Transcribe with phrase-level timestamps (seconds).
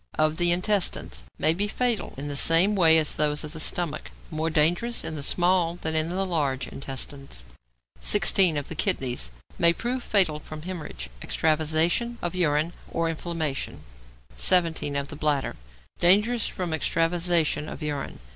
[0.15, 0.25] 15.
[0.25, 4.09] =Of the Intestines.= May be fatal in the same way as those of the stomach.
[4.31, 7.45] More dangerous in the small than in the large intestines.
[7.99, 8.57] 16.
[8.57, 9.29] =Of the Kidneys.=
[9.59, 13.81] May prove fatal from hæmorrhage, extravasation of urine, or inflammation.
[14.35, 14.95] 17.
[14.95, 15.55] =Of the Bladder.=
[15.99, 18.19] Dangerous from extravasation of urine.